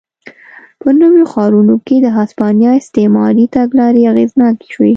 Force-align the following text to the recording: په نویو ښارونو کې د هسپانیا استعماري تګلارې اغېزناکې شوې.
په 0.81 0.89
نویو 0.99 1.25
ښارونو 1.33 1.75
کې 1.85 1.95
د 2.01 2.07
هسپانیا 2.17 2.71
استعماري 2.81 3.45
تګلارې 3.55 4.01
اغېزناکې 4.11 4.67
شوې. 4.73 4.89